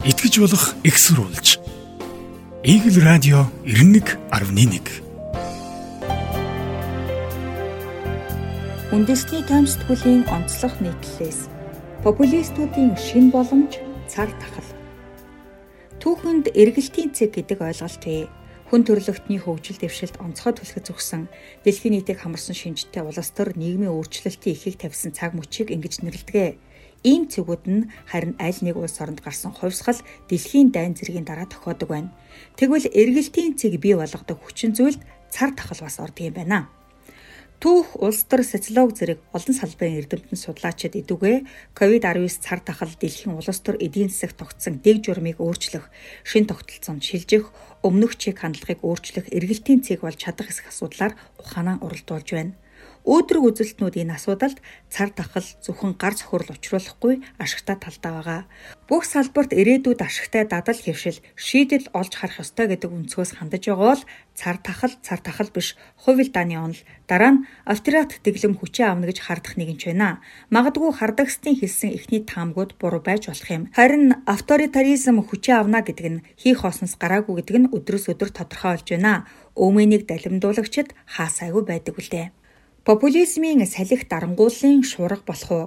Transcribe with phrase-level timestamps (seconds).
[0.00, 1.60] итгэж болох экссурулж.
[2.64, 4.80] Игэл радио 91.1
[8.96, 11.52] Үндэсний таймсдгуулийн онцлог нийтлэлээс
[12.00, 13.76] популистуудын шин боломж
[14.08, 14.70] цар тахал.
[16.00, 18.24] Түүхэнд эргэлтийн цэг гэдэг ойлголт бий.
[18.72, 21.28] Хүн төрөлхтний хөгжил дэвшилт онцгой түлхэж зүгсэн
[21.60, 26.69] дэлхийн нийтийг хамарсан шинжтэй улс төр нийгмийн өөрчлөлтийн ихийг тавьсан цаг мөчийг ингэж нэрлэдэг.
[27.00, 29.96] Ийм цэгүүд нь харин аль нэг улс оронд гарсан хувьсгал
[30.28, 32.12] дэлхийн дайн зэргийн дараа тохиодог байна.
[32.60, 35.00] Тэгвэл эргэлтийн цэг бий болгодог хүчин зүйлд
[35.32, 36.68] цар тахал бас ордог юм байна.
[37.60, 41.44] Түүх улс төр социолог зэрэг олон салбарын эрдэмтэн судлаачид идүгэ
[41.76, 45.92] ковид-19 цар тахал дэлхийн улс төр эдийн засаг тогтсон дэг журмыг өөрчлөх,
[46.24, 47.52] шин тогтолцоонд шилжих,
[47.84, 52.56] өмнөх чиг хандлагыг өөрчлөх эргэлтийн цэг болж чадах эсэх асуудлаар ухаанаа уралдуулж байна.
[53.00, 54.60] Өөдрөг үзэлтнүүд энэ асуудалд
[54.92, 58.40] цар тахал зөвхөн гар цохирол учруулахгүй ашигтай талдаа байгаа.
[58.92, 64.02] Бүх салбарт ирээдүйд ашигтай дадал хэвшил шийдэл олж харах ёстой гэдэг өнцгөөс хандаж байгаа бол
[64.36, 69.18] цар тахал цар тахал биш хувил дааны онол дараа нь авторитет дэглэм хүчээ авна гэж
[69.24, 70.20] хардах нэгэнч байна.
[70.52, 73.72] Магадгүй хардагсдын хэлсэн эхний таамгууд буруу байж болох юм.
[73.72, 78.88] Харин авторитаризм хүчээ авна гэдэг нь хийх осноос гараагүй гэдэг нь өдрөөс өдөр тодорхой болж
[78.92, 79.24] байна.
[79.56, 82.39] Өөмөнийг далимдуулагчид хаасайгүй байдаг үлээ.
[82.80, 85.66] Популизмын салхи дарангууллын шуурга болох уу?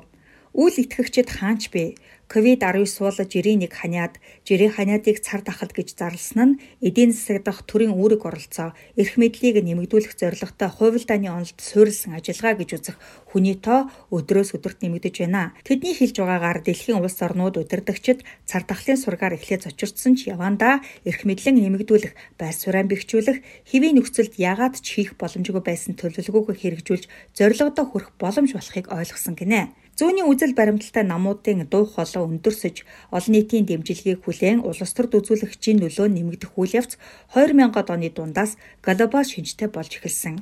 [0.57, 1.93] Үл итгэгчид хаанч бэ?
[2.31, 7.61] Ковид-19 суулж жирийн нэг ханиад, жирийн ханиадыг цар тахал гэж зарласан нь эдийн засаг дахь
[7.67, 13.91] төрийн үүрэг оролцоо, эрх мэдлийг нэмэгдүүлэх зорилготой хувилдааны онолд суурилсан ажиллагаа гэж үзэх хүний тоо
[14.09, 15.53] өдрөөс өдөрт нэмэгдэж байна.
[15.67, 21.21] Тэдний хэлж байгаагаар дэлхийн улс орнууд удирдагчид цар тахлын сургаар эхлээд зочирдсон ч явандаа эрх
[21.27, 27.05] мэдлэн нэмэгдүүлэх, байр суурь бэхжүүлэх, хэвийн нөхцөлд яагаад ч хийх боломжгүй байсан төлөвлөгөөг хэрэгжүүлж
[27.37, 29.82] зорилгодоо хүрэх боломж болохыг ойлгосон гинэ.
[29.93, 32.81] Зүүнний үзэл баримталтай намуудын дуу хоолой өндөрсөж
[33.13, 36.97] олон нийтийн дэмжлэгийг хүлээн улс төрд үзүүлэгчийн нөлөө нэмэгдэх үйл явц
[37.37, 40.41] 2000-ад оны дундаас глобал шинжтэй болж эхэлсэн.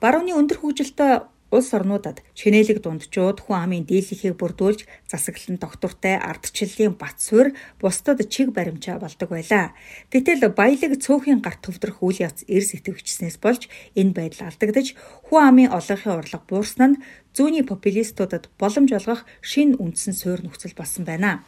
[0.00, 1.12] Барууны өндөр хөгжилтэй
[1.50, 8.54] улс орнуудад шинэлэг дундчууд хүн амын дийлэнхийг бүрдүүлж засаглан доктортой ардчлалын бат суурь бусдад чиг
[8.54, 9.74] баримжаа болдог байлаа.
[10.14, 13.66] Гэтэл баялаг цөөхөн гарт төвдрөх үйл явц эрс итгэвчснээс болж
[13.98, 14.94] энэ байдал алдагдаж
[15.26, 17.00] хүн амын олонхын урлаг буурсан нь
[17.34, 21.42] зүүнний популистуудад боломж олгох шин үндсэн суурь нөхцөл болсон байна.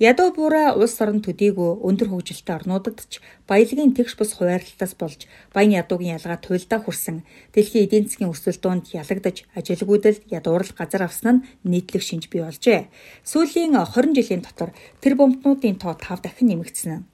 [0.00, 5.76] Ядуу буурай улс орон төдийгүй өндөр хөгжилтэй орнуудад ч баялагын тэгш бус хуваарлалтаас болж баян
[5.76, 7.20] ядуугийн ялгаа туйлдаа хүрсэн
[7.52, 12.88] дэлхийн эдийн засгийн өсөлт донд ялагдаж ажилгүйдэл ядуурл газар авсан нь нийтлэг шинж бий болжээ.
[13.28, 14.72] Сүүлийн 20 жилийн дотор
[15.04, 17.04] тэр бомбнуудын тоо 5 дахин нэмэгдсэн.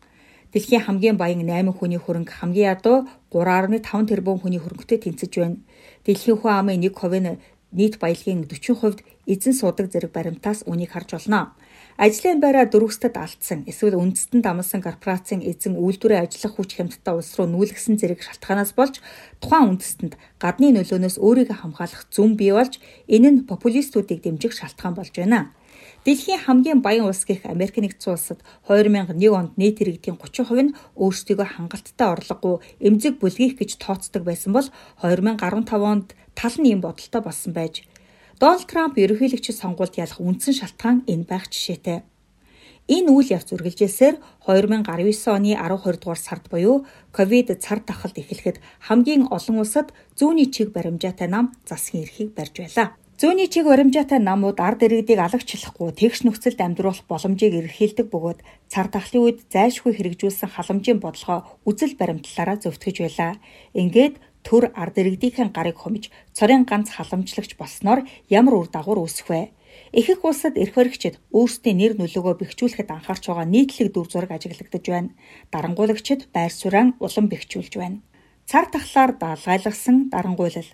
[0.54, 5.60] Дэлхийн хамгийн баян 8 хүний хөрөнгө хамгийн ядуу 3.5 тэрбум хүний хөрөнгөтэй тэнцэж байна.
[6.06, 7.42] Дэлхийн хүн амын 1% нь
[7.74, 11.52] нийт баялагын 40% эзэн суудаг зэрэг баримтаас үнийг харж болно.
[11.98, 17.50] Ажлын байраа дөрвөсtöд алдсан эсвэл үндэстэн дамсан корпорацийн эзэн үйлдвэрээ ажиллах хүч хямдтай улс руу
[17.50, 19.02] нүүлгсэн зэрэг шалтгаанаас болж
[19.42, 22.78] тухайн үндэстэнд гадны нөлөөнөөс өөрийгөө хамгаалах зүм бий болж
[23.10, 25.50] энэ нь популистуудыг дэмжих шалтгаан болж байна.
[26.06, 31.48] Дэлхийн хамгийн баян улс гэх Америк нэгдсэн улсад 2001 онд нийт иргэдийн 30% нь өөрсдийгөө
[31.58, 34.70] хангалттай орлогогүй эмзэг бүлгийх гэж тооцдог байсан бол
[35.02, 35.42] 2015
[35.82, 37.82] онд тал нь ийм бодолтой болсон байж
[38.38, 42.06] Дональд Трамп ерөнхийлөгчид сонгуульд ялах үндсэн шалтгаан энэ байх жишээтэй.
[42.86, 44.14] Энэ үйл явц үргэлжилсээр
[44.46, 50.70] 2019 оны 12 дугаар сард буюу ковид цар тахалд эхлэхэд хамгийн олон улсад зүүнний чиг
[50.70, 52.94] баримжаатай нам засгийн эрхийг барьж байлаа.
[53.18, 59.26] Зүүнний чиг баримжаатай намууд ард иргэдийг алагчлахгүй тэгш нөхцөлд амьдруулах боломжийг эрхэлдэг бөгөөд цар тахлын
[59.26, 63.42] үед зайлшгүй хэрэгжүүлсэн халамжийн бодлогоо үзэл баримтлалаараа зөвтгөж байлаа.
[63.74, 69.42] Ингээд төр ард иргэдийнхэн гарыг хумж цорын ганц халамжлагч болсноор ямар үр дагавар үүсэх вэ?
[69.92, 75.14] Ихэнх улсад эрх баригчид өөрсдийн нэр нөлөөгөө бэхжүүлэхэд анхаарч байгаа нийтлэг дүр зураг ажиглагдаж байна.
[75.52, 78.02] Дарангуулагчид байр суурин улам бэхжүүлж байна.
[78.48, 80.68] Цар тахлаар даалгайлгсан дарангуйлал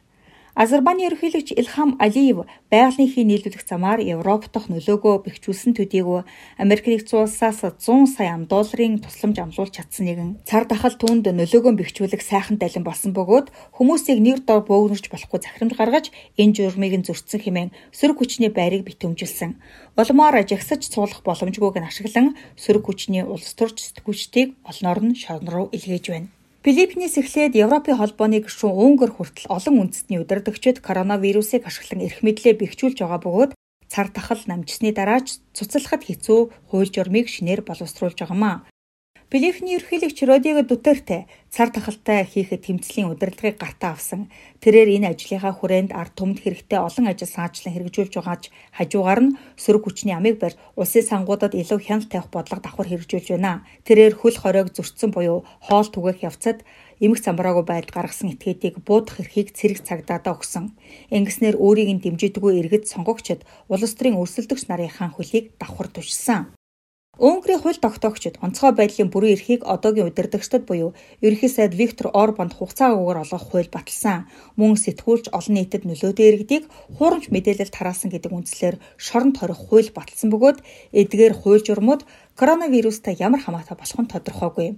[0.54, 6.22] Азербайджаны ерөнхийлөгч Илхам Алиев байгалийн нийлүүлэх замаар Европ дахь нөлөөгөө бэхжүүлсэн төдийгүй
[6.62, 11.74] Америк нэгдсэн улсаас 100 сая ам долларын тусламж амжуулж чадсан нэгэн цар тахал түнд нөлөөгөө
[11.74, 16.06] бэхжүүлэх сайхан далин болсон бөгөөд хүмүүсийг нэр дор бөөгнөрч болохгүй захирамж гаргаж
[16.38, 19.58] энэ журмыг нь зөрчсөн хэмээн сөрөг хүчний байрыг битүүмжилсэн.
[19.98, 25.66] Улмаар жагсаж цуулах боломжгүйг нь ашиглан сөрөг хүчний улс төрч сэтгүүлчдийг олноор нь шорон руу
[25.74, 26.30] илгээж байна.
[26.64, 33.04] Филиппинес эхлээд Европын холбооны гишүүн Унгар хүртэл олон үндэстний удирдагчид коронавирусыг ашиглан эрх мэдлээ бэхжүүлж
[33.04, 33.52] байгаа бөгөөд
[33.92, 38.64] цар тахал намжсны дараач цуцлахад хэцүү хууль журмыг шинээр боловсруулж байгаамаа.
[39.34, 44.30] Филиппиний ерөнхийлөгч Родриго Дутерте цар тахалтай хийхэд тэмцлийн удирдлагыг гартаа авсан.
[44.62, 49.90] Тэрээр энэ ажлынхаа хүрээнд ард түмэнд хэрэгтэй олон ажил саачлан хэрэгжүүлж байгаач хажуугаар нь сөрөг
[49.90, 53.66] хүчний амийг барь улсын сангуудад илүү хяналт тавих бодлого давхар хэрэгжүүлж байна.
[53.82, 56.62] Тэрээр хөл хоройг зөрчсөн буюу хоол түгээх явцад
[57.02, 60.78] эмх замбраагүй байдал гаргасан этгээдийг буудах эрхийг цэрэг цагдааdaa өгсөн.
[61.10, 66.54] Ингэснээр өөрийг нь дэмжидэггүй иргэд сонгогчд улс төрийн өрсөлдөгч нарынхаа хөлийг давхар тушсан.
[67.14, 73.22] Унгарын хууль тогтоогчид онцгой байдлын бүрэн эрхийг одоогийн удирдагчдад буюу ерөнхий сайд Виктор Орбанд хугацаагүйгээр
[73.22, 74.26] олгох хууль баталсан.
[74.58, 76.64] Мөн сэтгүүлч олон нийтэд нөлөөтэй иргэдийг
[76.98, 80.58] хуурамч мэдээлэл тараасан гэдэг үндслээр шоронд хорих хууль баталсан бөгөөд
[80.90, 82.02] эдгээр хууль журмууд
[82.34, 84.68] коронавирустай ямар хамаатай болох нь тодорхойгүй.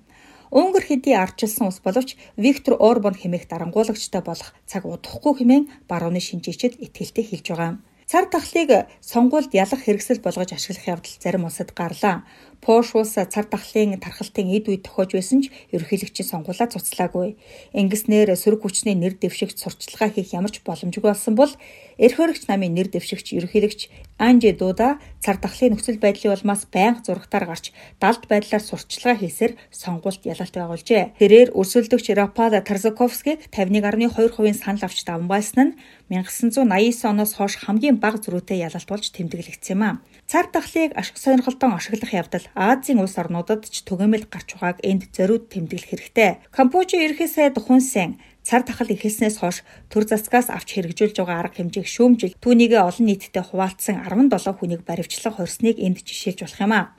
[0.52, 6.84] Унгар хэдий ардчилсан ус боловч Виктор Орбан хэмээх дарангуулагчтай болох цаг удахгүй хэмээн барууны шинжээчид
[6.84, 7.72] итгэлтэй хэлж байгаа.
[8.06, 8.70] Цар тахлыг
[9.02, 12.22] сонгуульд ялах хэрэгсэл болгож ашиглах явдал зарим улсад гарлаа.
[12.64, 17.36] Польш улс цар тахлын тархалтын эд үед тохиож байсан ч ерөнхийлөгчийн сонгуулаа цуцлаагүй.
[17.74, 21.52] Ингэснээр сөрөг хүчний нэр дэвшигч сурталчилгаа хийх ямар ч боломжгүй болсон бол
[21.96, 23.80] эрх хөрөгч намын нэр дэвшигч ерөнхийлөгч
[24.18, 30.24] Анжи Дуда цар тахлын нөхцөл байдлын улмаас байнга зурагтаар гарч далд байдлаар сурталчилгаа хийсээр сонгуульд
[30.24, 31.20] ялалт байгуулжээ.
[31.20, 35.76] Тэрээр өрсөлдөгч Рапал Тарзаковскийг 51.2% санал авч давмгайлсан нь
[36.08, 39.90] 1989 оноос хойш хамгийн бага зөрүүтэй ялалт болж тэмдэглэгдсэн юм а.
[40.30, 45.50] Цар тахлыг ашиг сонирхолтой ашиглах явдал Азийн улс орнуудад ч түгээмэл гарч байгааг энд зориуд
[45.50, 46.30] тэмдэглэх хэрэгтэй.
[46.54, 51.58] Кампучи ерхий сайд Хун Сен цар тахал ихэлснээс хойш төр засгаас авч хэрэгжүүлж байгаа арга
[51.58, 56.94] хэмжээг шүүмжил түүнийгээ олон нийтэд хуваалцсан 17 хүнийг баривчлах хорсныг энд жишээлж болох юм а.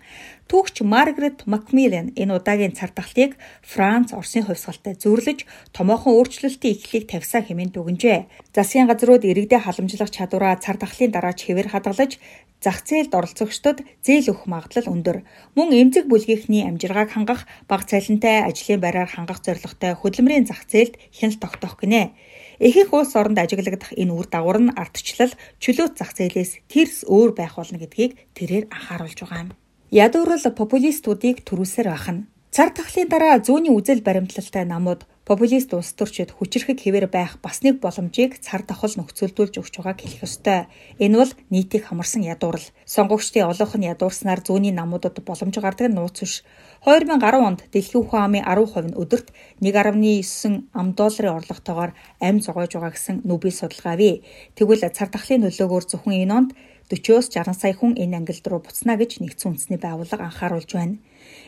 [0.48, 5.44] Түүхч Маргарет Макмиллан энэ удаагийн цар тахлыг Франц, Оросын хувьсгалтай зөөрлөж
[5.76, 8.20] томоохон өөрчлөлтийн эхлэлийг тавьсаа хэмээн дүгнжээ.
[8.56, 12.16] Засгийн газрууд иргэдэд халамжлах чадвараа цар тахлын дараа ч хэвээр хадгалж
[12.64, 15.18] зах зээлд оролцогчдод зээл өгөх магадлал өндөр.
[15.60, 21.44] Мөн эмзэг бүлгийнхний амжиргааг хангах, баг цалинтай ажлын байраар хангах зорилготой хөдөлмөрийн зах зээлд хяналт
[21.44, 22.16] тогтоох гинэ.
[22.64, 27.60] Ихэнх улс оронд ажиглагдах энэ үр дагавар нь ардчлал чөлөөт зах зээлээс тэрс өөр байх
[27.60, 29.52] болно гэдгийг тэрээр анхааруулж байгаа юм.
[29.88, 32.28] Ядуурл популистуудыг төрүүлсээр байна.
[32.52, 37.80] Цар тахлын дараа зүүнний үзэл баримтлалтай намууд популист улс төрчид хүчрэхэг хэвээр байх бас нэг
[37.80, 40.68] боломжийг цар тахал нөхцөлдүүлж өгч байгааг хэлэх ёстой.
[41.00, 42.68] Энэ бол нийтийг хамарсан ядуурл.
[42.84, 46.44] Сонгогчдын олонх нь ядуурснаар зүүнний намуудад боломж гардаг нууц биш.
[46.84, 49.28] 2010 онд дэлхийн ухаан амын 10% нь өдөрт
[49.64, 54.20] 1.9 ам долларын орлоготойгоор амь зогоож байгаа гэсэн нүбий судалгаа авъя.
[54.56, 56.52] Тэгвэл цар тахлын нөлөөгөөр зөвхөн энэ онд
[56.88, 60.96] 40-оос 60 сая хүн энэ ангилал руу буцна гэж нэгдсэн үндэсний байгууллага анхааруулж байна.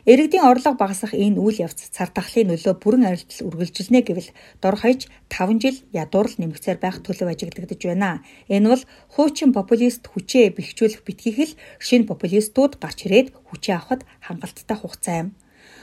[0.04, 5.08] Иргэдийн орлого багасах энэ үйл явц цар тахлын нөлөө бүрэн арилтал үргэлжилнэ гэвэл дор хаяж
[5.32, 8.20] 5 жил ядуурл нэмэгцээр байх төлөв ажиглагдаж байна.
[8.52, 8.84] Энэ бол
[9.16, 15.30] хуучин популист хүчээ бэхжүүлэх битгийх л шинэ популистууд гарч ирээд хүчээ авахд хангалттай хугацаа юм.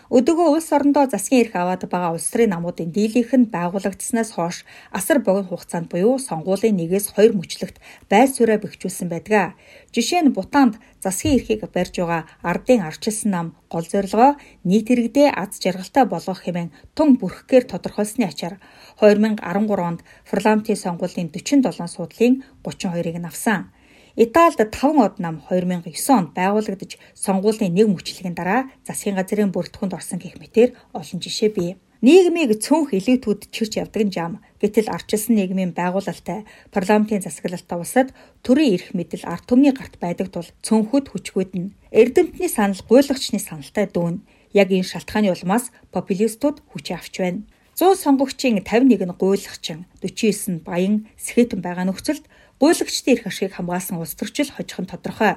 [0.07, 4.63] Өдөгөө улс орондоо засгийн эрх аваад байгаа улс төрийн намуудын дийлийнх нь байгуулагдсанаас хойш
[4.95, 9.59] асар богино хугацаанд буюу сонгуулийн нэгээс хоёр мөчлөгт байр сууриа бэхжүүлсэн байдаг.
[9.91, 15.59] Жишээ нь Бутанд засгийн эрхийг барьж байгаа ардын арчилсан нам гол зорилгоо нийт иргэдээ аз
[15.59, 18.63] жаргалтай болгох хэмээн тун бүрхэхээр тодорхойлсны ачаар
[19.03, 19.43] 2013
[19.91, 20.01] онд
[20.31, 23.75] парламентын сонгуулийн 47 суудлын 32-ыг нь авсан.
[24.17, 30.17] Италид 5 од нам 2009 онд байгуулагдаж сонгуулийн нэг мөчлөгийн дараа засгийн газрын бүрэлдэхүүнд орсон
[30.17, 31.71] гэх мэтээр олон жишээ бий.
[32.01, 34.41] Нийгмийг цөөнх элитүүд чирч явдаг жам.
[34.57, 38.09] Гэтэл арчилсан нийгмийн байгуулалттай парламентын засаглалтай улсад
[38.41, 43.85] төрийн эрх мэдэл ард түмний гарт байдаг тул цөөнхөд хүчгүүд нь эрдэмтний санал гуйлагчны саналтай
[43.93, 44.25] дүүн.
[44.57, 47.45] Яг энэ шалтгааны улмаас популистууд хүч авч байна.
[47.77, 52.25] 100 сонгогчийн 51 нь гуйлагчин, 49 нь баян, сэхэтэн байгаа нөхцөлд
[52.57, 55.37] гуйлагчдын эрх ашигыг хамгаалсан улс төрчил хожих нь тодорхой.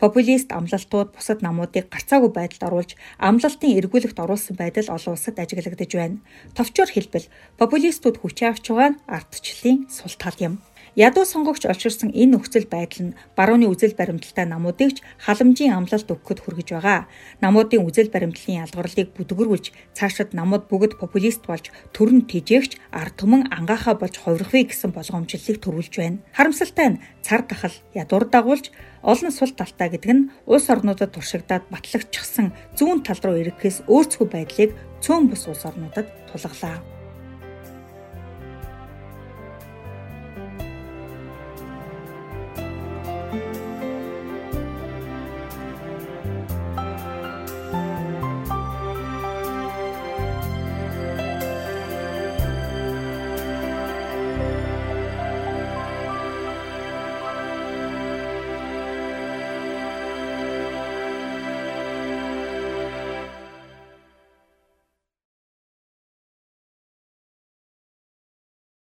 [0.00, 6.24] Популист амлалтууд бусад намуудыг гарцаагүй байдалд оруулж амлалтын эргүүлэгт оруулсан байдал олон улсад ажиглагдаж байна.
[6.56, 7.28] Товчоор хэлбэл
[7.60, 10.64] популистууд хүч авч байгаа нь ардчлалын сул тал юм.
[10.94, 16.38] Ядуу сонгогч олширсан энэ нөхцөл байдал нь барууны үзэл баримталтай намуудыг ч халамжийн амлалт өгөхөд
[16.38, 17.10] хүргэж байгаа.
[17.42, 23.98] Намуудын үзэл баримтлалын ялгарлыг бүдгэрүүлж цаашид намууд бүгд популист болж төрн тэжээгч ард түмэн ангаахаа
[23.98, 26.22] болж хувирахыг гэсэн болгоомжлолыг төрүүлж байна.
[26.30, 28.70] Харамсалтай нь цар тахал ядуур дагуулж
[29.02, 34.70] олон сул талтай гэдэг нь улс орнуудад туршигдаад батлагчсан зүүн тал руу эргэхээс өөрсгөө байдлыг
[35.02, 36.78] цөөн бус улс орнуудад тулгалаа.